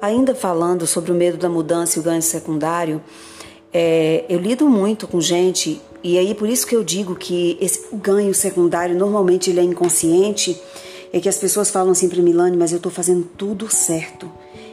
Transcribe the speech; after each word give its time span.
Ainda 0.00 0.34
falando 0.34 0.86
sobre 0.86 1.10
o 1.10 1.14
medo 1.14 1.36
da 1.36 1.48
mudança 1.48 1.98
e 1.98 2.00
o 2.00 2.04
ganho 2.04 2.22
secundário, 2.22 3.02
é, 3.72 4.24
eu 4.28 4.38
lido 4.38 4.68
muito 4.68 5.08
com 5.08 5.20
gente, 5.20 5.80
e 6.04 6.16
aí 6.16 6.34
por 6.34 6.48
isso 6.48 6.66
que 6.66 6.76
eu 6.76 6.84
digo 6.84 7.16
que 7.16 7.58
esse 7.60 7.88
ganho 7.92 8.32
secundário 8.32 8.96
normalmente 8.96 9.50
ele 9.50 9.58
é 9.58 9.62
inconsciente, 9.64 10.60
é 11.12 11.18
que 11.18 11.28
as 11.28 11.36
pessoas 11.36 11.70
falam 11.70 11.90
assim 11.90 12.08
para 12.08 12.22
Milane, 12.22 12.56
mas 12.56 12.70
eu 12.70 12.76
estou 12.76 12.92
fazendo 12.92 13.24
tudo 13.36 13.72
certo. 13.72 14.30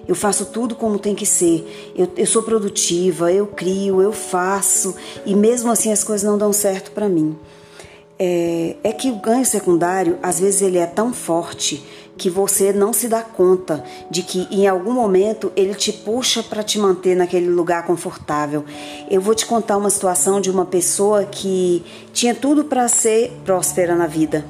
Eu 0.07 0.14
faço 0.14 0.46
tudo 0.46 0.75
como 0.75 1.00
tem 1.00 1.16
que 1.16 1.26
ser. 1.26 1.94
Eu, 1.96 2.07
eu 2.16 2.28
sou 2.28 2.44
produtiva, 2.44 3.32
eu 3.32 3.48
crio, 3.48 4.02
eu 4.02 4.12
faço, 4.12 4.96
e 5.26 5.34
mesmo 5.34 5.71
assim 5.71 5.92
as 5.92 6.04
coisas 6.04 6.30
não 6.30 6.38
dão 6.38 6.54
certo 6.54 6.92
para 6.92 7.10
mim. 7.10 7.36
É, 8.20 8.76
é 8.84 8.92
que 8.92 9.10
o 9.10 9.16
ganho 9.16 9.46
secundário, 9.46 10.18
às 10.21 10.39
vezes, 10.39 10.62
ele 10.62 10.78
é 10.78 10.86
tão 10.86 11.12
forte 11.12 11.84
que 12.18 12.29
você 12.29 12.71
não 12.71 12.93
se 12.93 13.07
dá 13.07 13.21
conta 13.21 13.83
de 14.10 14.21
que 14.21 14.47
em 14.50 14.68
algum 14.68 14.93
momento 14.93 15.51
ele 15.56 15.75
te 15.75 15.92
puxa 15.92 16.42
para 16.42 16.64
te 16.64 16.79
manter 16.79 17.15
naquele 17.15 17.50
lugar 17.50 17.86
confortável. 17.86 18.64
Eu 19.10 19.19
vou 19.19 19.36
te 19.36 19.46
contar 19.46 19.78
uma 19.78 19.89
situação 19.89 20.39
de 20.39 20.50
uma 20.50 20.65
pessoa 20.65 21.25
que 21.25 21.83
tinha 22.14 22.33
tudo 22.33 22.65
para 22.65 22.87
ser 22.87 23.32
próspera 23.43 23.96
na 23.96 24.07
vida. 24.07 24.46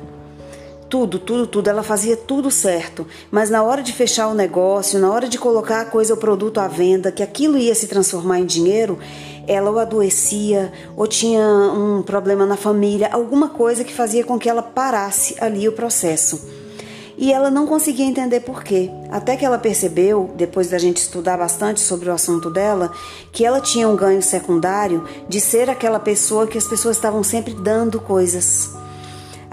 Tudo, 0.87 1.17
tudo, 1.17 1.47
tudo. 1.47 1.67
Ela 1.67 1.81
fazia 1.81 2.15
tudo 2.15 2.51
certo. 2.51 3.07
Mas 3.31 3.49
na 3.49 3.63
hora 3.63 3.81
de 3.81 3.91
fechar 3.91 4.27
o 4.27 4.35
negócio, 4.35 4.99
na 4.99 5.11
hora 5.11 5.27
de 5.27 5.39
colocar 5.39 5.81
a 5.81 5.85
coisa, 5.85 6.13
o 6.13 6.17
produto 6.17 6.59
à 6.59 6.67
venda, 6.67 7.11
que 7.11 7.23
aquilo 7.23 7.57
ia 7.57 7.73
se 7.73 7.87
transformar 7.87 8.39
em 8.39 8.45
dinheiro, 8.45 8.99
ela 9.47 9.71
ou 9.71 9.79
adoecia, 9.79 10.71
ou 10.95 11.07
tinha 11.07 11.41
um 11.41 12.03
problema 12.03 12.45
na 12.45 12.55
família, 12.55 13.09
alguma 13.11 13.49
coisa 13.49 13.83
que 13.83 13.93
fazia 13.93 14.23
com 14.23 14.37
que 14.37 14.47
ela 14.47 14.61
parasse 14.61 15.35
ali 15.39 15.67
o 15.67 15.71
processo 15.71 16.64
e 17.17 17.31
ela 17.31 17.49
não 17.49 17.67
conseguia 17.67 18.05
entender 18.05 18.41
por 18.41 18.63
quê. 18.63 18.89
Até 19.09 19.35
que 19.35 19.45
ela 19.45 19.57
percebeu, 19.57 20.31
depois 20.35 20.69
da 20.69 20.77
gente 20.77 20.97
estudar 20.97 21.37
bastante 21.37 21.79
sobre 21.79 22.09
o 22.09 22.13
assunto 22.13 22.49
dela, 22.49 22.91
que 23.31 23.45
ela 23.45 23.61
tinha 23.61 23.87
um 23.87 23.95
ganho 23.95 24.21
secundário 24.21 25.03
de 25.27 25.39
ser 25.39 25.69
aquela 25.69 25.99
pessoa 25.99 26.47
que 26.47 26.57
as 26.57 26.67
pessoas 26.67 26.97
estavam 26.97 27.23
sempre 27.23 27.53
dando 27.53 27.99
coisas. 27.99 28.84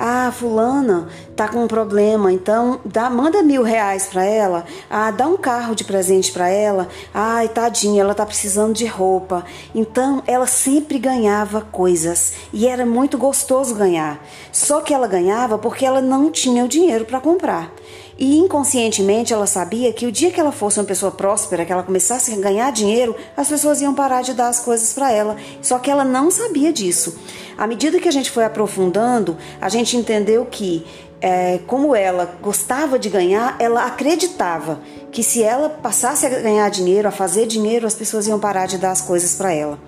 Ah, 0.05 0.33
fulana 0.33 1.06
tá 1.36 1.47
com 1.47 1.62
um 1.62 1.69
problema, 1.69 2.33
então 2.33 2.81
dá, 2.84 3.08
manda 3.08 3.41
mil 3.41 3.62
reais 3.62 4.09
para 4.09 4.25
ela. 4.25 4.64
Ah, 4.91 5.12
dá 5.12 5.28
um 5.28 5.36
carro 5.36 5.77
de 5.77 5.84
presente 5.84 6.33
para 6.33 6.48
ela. 6.48 6.89
Ai, 7.14 7.48
tadinha, 7.48 8.00
ela 8.00 8.12
tá 8.12 8.27
precisando 8.27 8.75
de 8.75 8.84
roupa. 8.84 9.44
Então 9.72 10.20
ela 10.27 10.48
sempre 10.48 10.98
ganhava 10.98 11.61
coisas 11.61 12.33
e 12.53 12.67
era 12.67 12.84
muito 12.84 13.17
gostoso 13.17 13.77
ganhar. 13.77 14.20
Só 14.50 14.81
que 14.81 14.92
ela 14.92 15.06
ganhava 15.06 15.56
porque 15.56 15.86
ela 15.86 16.00
não 16.00 16.33
tinha 16.33 16.64
o 16.64 16.69
dinheiro 16.69 17.05
para 17.05 17.20
comprar. 17.20 17.72
E 18.19 18.37
inconscientemente 18.37 19.33
ela 19.33 19.47
sabia 19.47 19.93
que 19.93 20.07
o 20.07 20.13
dia 20.13 20.31
que 20.31 20.39
ela 20.39 20.53
fosse 20.53 20.79
uma 20.79 20.87
pessoa 20.87 21.11
próspera, 21.11 21.65
que 21.65 21.73
ela 21.73 21.83
começasse 21.83 22.33
a 22.33 22.37
ganhar 22.37 22.71
dinheiro, 22.71 23.17
as 23.37 23.49
pessoas 23.49 23.81
iam 23.81 23.95
parar 23.95 24.23
de 24.23 24.35
dar 24.35 24.49
as 24.49 24.61
coisas 24.61 24.93
para 24.93 25.11
ela. 25.11 25.37
Só 25.61 25.79
que 25.79 25.91
ela 25.91 26.05
não 26.05 26.31
sabia 26.31 26.73
disso. 26.73 27.19
À 27.57 27.67
medida 27.67 27.99
que 27.99 28.09
a 28.09 28.13
gente 28.13 28.31
foi 28.31 28.45
aprofundando, 28.45 29.37
a 29.61 29.69
gente 29.69 29.97
entendeu 29.97 30.47
que, 30.47 30.85
é, 31.21 31.61
como 31.67 31.95
ela 31.95 32.37
gostava 32.43 32.99
de 32.99 33.09
ganhar, 33.09 33.57
ela 33.59 33.87
acreditava 33.87 34.81
que 35.11 35.23
se 35.23 35.43
ela 35.43 35.69
passasse 35.69 36.27
a 36.27 36.29
ganhar 36.29 36.69
dinheiro, 36.71 37.09
a 37.09 37.11
fazer 37.11 37.47
dinheiro, 37.47 37.87
as 37.87 37.95
pessoas 37.95 38.27
iam 38.27 38.39
parar 38.39 38.67
de 38.67 38.79
dar 38.79 38.91
as 38.91 39.01
coisas 39.01 39.35
para 39.35 39.53
ela. 39.53 39.79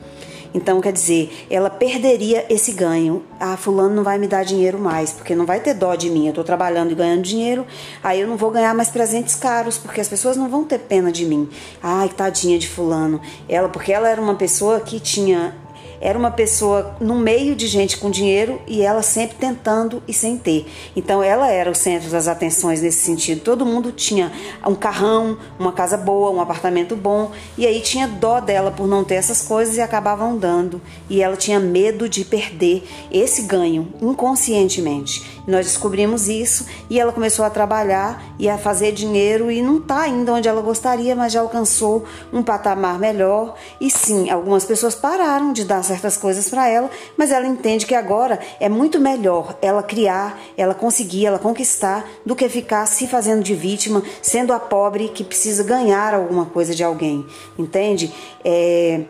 Então, 0.54 0.80
quer 0.80 0.92
dizer, 0.92 1.46
ela 1.50 1.68
perderia 1.68 2.46
esse 2.48 2.72
ganho. 2.72 3.24
Ah, 3.40 3.56
fulano 3.56 3.92
não 3.92 4.04
vai 4.04 4.18
me 4.18 4.28
dar 4.28 4.44
dinheiro 4.44 4.78
mais, 4.78 5.10
porque 5.10 5.34
não 5.34 5.44
vai 5.44 5.58
ter 5.58 5.74
dó 5.74 5.96
de 5.96 6.08
mim. 6.08 6.26
Eu 6.26 6.30
estou 6.30 6.44
trabalhando 6.44 6.92
e 6.92 6.94
ganhando 6.94 7.22
dinheiro, 7.22 7.66
aí 8.02 8.20
eu 8.20 8.28
não 8.28 8.36
vou 8.36 8.52
ganhar 8.52 8.72
mais 8.72 8.88
presentes 8.88 9.34
caros, 9.34 9.76
porque 9.76 10.00
as 10.00 10.08
pessoas 10.08 10.36
não 10.36 10.48
vão 10.48 10.62
ter 10.62 10.78
pena 10.78 11.10
de 11.10 11.26
mim. 11.26 11.48
Ai, 11.82 12.08
tadinha 12.08 12.56
de 12.56 12.68
fulano. 12.68 13.20
Ela, 13.48 13.68
porque 13.68 13.92
ela 13.92 14.08
era 14.08 14.20
uma 14.20 14.36
pessoa 14.36 14.78
que 14.78 15.00
tinha 15.00 15.63
era 16.00 16.18
uma 16.18 16.30
pessoa 16.30 16.96
no 17.00 17.14
meio 17.14 17.54
de 17.54 17.66
gente 17.66 17.98
com 17.98 18.10
dinheiro 18.10 18.60
e 18.66 18.82
ela 18.82 19.02
sempre 19.02 19.36
tentando 19.36 20.02
e 20.06 20.12
sem 20.12 20.36
ter. 20.36 20.66
Então 20.94 21.22
ela 21.22 21.48
era 21.48 21.70
o 21.70 21.74
centro 21.74 22.10
das 22.10 22.28
atenções 22.28 22.80
nesse 22.80 23.02
sentido. 23.02 23.40
Todo 23.40 23.66
mundo 23.66 23.92
tinha 23.92 24.32
um 24.66 24.74
carrão, 24.74 25.38
uma 25.58 25.72
casa 25.72 25.96
boa, 25.96 26.30
um 26.30 26.40
apartamento 26.40 26.96
bom 26.96 27.32
e 27.56 27.66
aí 27.66 27.80
tinha 27.80 28.08
dó 28.08 28.40
dela 28.40 28.70
por 28.70 28.86
não 28.86 29.04
ter 29.04 29.14
essas 29.14 29.42
coisas 29.42 29.76
e 29.76 29.80
acabavam 29.80 30.36
dando. 30.36 30.80
E 31.08 31.22
ela 31.22 31.36
tinha 31.36 31.60
medo 31.60 32.08
de 32.08 32.24
perder 32.24 32.84
esse 33.10 33.42
ganho 33.42 33.92
inconscientemente. 34.00 35.34
Nós 35.46 35.66
descobrimos 35.66 36.28
isso 36.28 36.66
e 36.88 36.98
ela 36.98 37.12
começou 37.12 37.44
a 37.44 37.50
trabalhar 37.50 38.22
e 38.38 38.48
a 38.48 38.56
fazer 38.56 38.92
dinheiro 38.92 39.50
e 39.50 39.60
não 39.60 39.76
está 39.78 40.00
ainda 40.00 40.32
onde 40.32 40.48
ela 40.48 40.62
gostaria, 40.62 41.14
mas 41.14 41.32
já 41.32 41.40
alcançou 41.40 42.04
um 42.32 42.42
patamar 42.42 42.98
melhor. 42.98 43.54
E 43.80 43.90
sim, 43.90 44.30
algumas 44.30 44.64
pessoas 44.64 44.94
pararam 44.94 45.52
de 45.52 45.64
dar 45.64 45.83
certas 45.86 46.16
coisas 46.16 46.48
para 46.48 46.68
ela, 46.68 46.90
mas 47.16 47.30
ela 47.30 47.46
entende 47.46 47.86
que 47.86 47.94
agora 47.94 48.38
é 48.58 48.68
muito 48.68 49.00
melhor 49.00 49.56
ela 49.60 49.82
criar, 49.82 50.38
ela 50.56 50.74
conseguir, 50.74 51.26
ela 51.26 51.38
conquistar, 51.38 52.08
do 52.24 52.34
que 52.34 52.48
ficar 52.48 52.86
se 52.86 53.06
fazendo 53.06 53.42
de 53.42 53.54
vítima, 53.54 54.02
sendo 54.22 54.52
a 54.52 54.58
pobre 54.58 55.08
que 55.08 55.24
precisa 55.24 55.62
ganhar 55.62 56.14
alguma 56.14 56.46
coisa 56.46 56.74
de 56.74 56.82
alguém. 56.82 57.26
Entende? 57.58 58.12
É 58.44 59.02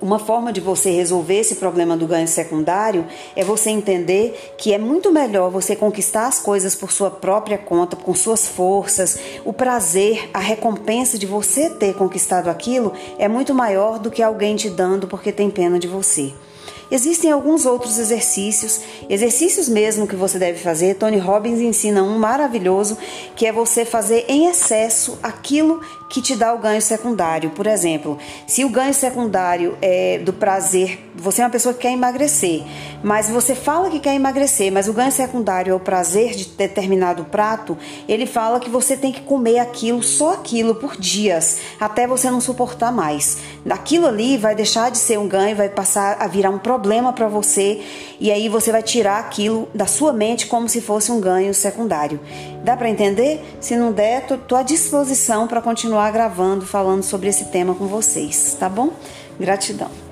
uma 0.00 0.18
forma 0.18 0.52
de 0.52 0.60
você 0.60 0.90
resolver 0.90 1.36
esse 1.36 1.54
problema 1.56 1.96
do 1.96 2.06
ganho 2.06 2.28
secundário 2.28 3.06
é 3.34 3.44
você 3.44 3.70
entender 3.70 4.54
que 4.58 4.72
é 4.72 4.78
muito 4.78 5.12
melhor 5.12 5.50
você 5.50 5.74
conquistar 5.74 6.26
as 6.26 6.38
coisas 6.38 6.74
por 6.74 6.92
sua 6.92 7.10
própria 7.10 7.56
conta, 7.56 7.96
com 7.96 8.14
suas 8.14 8.46
forças. 8.46 9.18
O 9.44 9.52
prazer, 9.52 10.28
a 10.34 10.40
recompensa 10.40 11.16
de 11.16 11.26
você 11.26 11.70
ter 11.70 11.94
conquistado 11.94 12.48
aquilo 12.48 12.92
é 13.18 13.28
muito 13.28 13.54
maior 13.54 13.98
do 13.98 14.10
que 14.10 14.22
alguém 14.22 14.56
te 14.56 14.68
dando 14.68 15.06
porque 15.06 15.32
tem 15.32 15.48
pena 15.48 15.78
de 15.78 15.88
você. 15.88 16.34
Existem 16.90 17.30
alguns 17.30 17.66
outros 17.66 17.98
exercícios, 17.98 18.80
exercícios 19.08 19.68
mesmo 19.68 20.06
que 20.06 20.16
você 20.16 20.38
deve 20.38 20.58
fazer. 20.58 20.94
Tony 20.94 21.18
Robbins 21.18 21.60
ensina 21.60 22.02
um 22.02 22.18
maravilhoso 22.18 22.96
que 23.34 23.46
é 23.46 23.52
você 23.52 23.84
fazer 23.84 24.24
em 24.28 24.46
excesso 24.46 25.18
aquilo 25.22 25.80
que 26.08 26.22
te 26.22 26.36
dá 26.36 26.54
o 26.54 26.58
ganho 26.58 26.80
secundário. 26.80 27.50
Por 27.50 27.66
exemplo, 27.66 28.18
se 28.46 28.64
o 28.64 28.68
ganho 28.68 28.94
secundário 28.94 29.76
é 29.82 30.18
do 30.18 30.32
prazer, 30.32 31.10
você 31.14 31.42
é 31.42 31.44
uma 31.44 31.50
pessoa 31.50 31.74
que 31.74 31.80
quer 31.80 31.92
emagrecer, 31.92 32.62
mas 33.02 33.28
você 33.28 33.54
fala 33.54 33.90
que 33.90 33.98
quer 33.98 34.14
emagrecer, 34.14 34.70
mas 34.70 34.86
o 34.86 34.92
ganho 34.92 35.10
secundário 35.10 35.72
é 35.72 35.74
o 35.74 35.80
prazer 35.80 36.34
de 36.34 36.44
determinado 36.44 37.24
prato, 37.24 37.76
ele 38.08 38.26
fala 38.26 38.60
que 38.60 38.70
você 38.70 38.96
tem 38.96 39.10
que 39.10 39.22
comer 39.22 39.58
aquilo, 39.58 40.02
só 40.02 40.34
aquilo 40.34 40.74
por 40.74 40.96
dias, 40.96 41.58
até 41.80 42.06
você 42.06 42.30
não 42.30 42.40
suportar 42.40 42.92
mais. 42.92 43.38
Aquilo 43.68 44.06
ali 44.06 44.36
vai 44.36 44.54
deixar 44.54 44.90
de 44.90 44.98
ser 44.98 45.18
um 45.18 45.26
ganho, 45.26 45.56
vai 45.56 45.68
passar 45.68 46.16
a 46.20 46.26
virar 46.26 46.50
um 46.50 46.58
problema 46.58 46.73
para 47.12 47.28
você, 47.28 47.80
e 48.20 48.30
aí 48.30 48.48
você 48.48 48.70
vai 48.70 48.82
tirar 48.82 49.18
aquilo 49.18 49.68
da 49.74 49.86
sua 49.86 50.12
mente 50.12 50.46
como 50.46 50.68
se 50.68 50.80
fosse 50.80 51.10
um 51.10 51.20
ganho 51.20 51.54
secundário. 51.54 52.20
Dá 52.62 52.76
para 52.76 52.88
entender? 52.88 53.40
Se 53.60 53.76
não 53.76 53.92
der, 53.92 54.26
tô 54.26 54.56
à 54.56 54.62
disposição 54.62 55.46
para 55.46 55.60
continuar 55.60 56.10
gravando 56.10 56.66
falando 56.66 57.02
sobre 57.02 57.28
esse 57.28 57.46
tema 57.46 57.74
com 57.74 57.86
vocês, 57.86 58.56
tá 58.58 58.68
bom? 58.68 58.90
Gratidão. 59.38 60.03